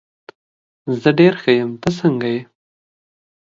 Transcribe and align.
زه 1.01 1.09
ډېر 1.19 1.33
ښه 1.41 1.51
یم، 1.59 1.71
ته 1.81 1.89
څنګه 1.99 2.27
یې؟ 2.33 2.41